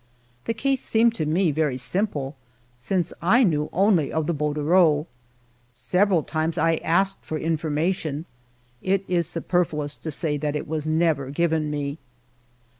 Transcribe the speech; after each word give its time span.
The 0.45 0.55
case 0.55 0.81
seemed 0.81 1.13
to 1.13 1.27
me 1.27 1.51
very 1.51 1.77
simple, 1.77 2.35
since 2.79 3.13
I 3.21 3.43
knew 3.43 3.69
only 3.71 4.11
of 4.11 4.25
the 4.25 4.33
bordereau. 4.33 5.05
Several 5.71 6.23
times 6.23 6.57
I 6.57 6.77
asked 6.77 7.23
for 7.23 7.37
information; 7.37 8.25
it 8.81 9.05
is 9.07 9.27
super 9.27 9.63
fluous 9.63 10.01
to 10.01 10.09
say 10.09 10.37
that 10.37 10.55
it 10.55 10.67
was 10.67 10.87
never 10.87 11.29
given 11.29 11.69
me. 11.69 11.99